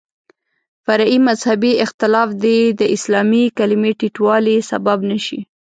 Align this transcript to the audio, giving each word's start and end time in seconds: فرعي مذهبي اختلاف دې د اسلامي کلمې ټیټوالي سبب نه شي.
فرعي 0.85 1.17
مذهبي 1.29 1.73
اختلاف 1.85 2.29
دې 2.43 2.57
د 2.79 2.81
اسلامي 2.95 3.43
کلمې 3.57 3.91
ټیټوالي 3.99 4.57
سبب 4.71 4.99
نه 5.09 5.17
شي. 5.25 5.39